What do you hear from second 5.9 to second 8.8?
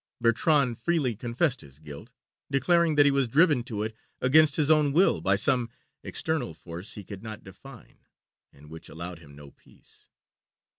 external force he could not define, and